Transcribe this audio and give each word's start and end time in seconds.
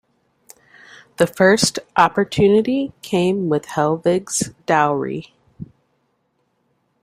The 1.17 1.27
first 1.27 1.77
opportunity 1.95 2.91
came 3.03 3.49
with 3.49 3.65
Helvig's 3.67 4.49
dowry. 4.65 5.35